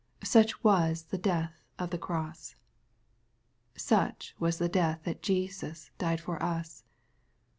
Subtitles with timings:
[0.23, 2.55] Such was the death of the cross.
[3.77, 6.83] Such was the death that Jesus died for us